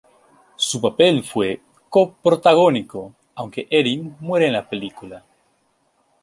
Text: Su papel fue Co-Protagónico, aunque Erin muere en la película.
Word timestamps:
Su 0.55 0.81
papel 0.81 1.23
fue 1.23 1.61
Co-Protagónico, 1.87 3.13
aunque 3.35 3.67
Erin 3.69 4.17
muere 4.19 4.47
en 4.47 4.53
la 4.53 4.67
película. 4.67 5.23